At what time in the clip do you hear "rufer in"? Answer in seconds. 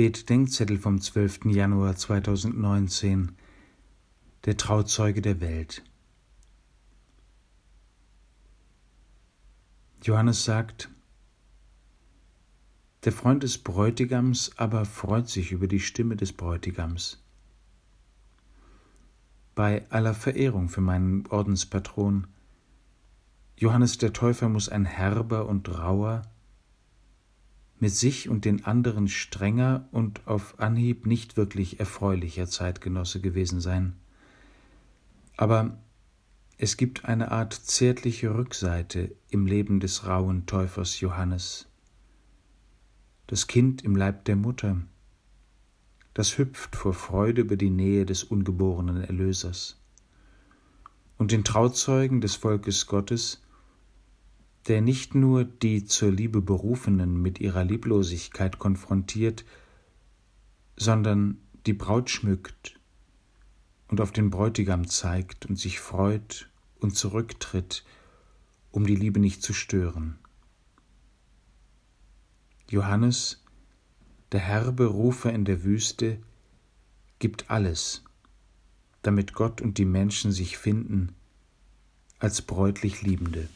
74.86-75.44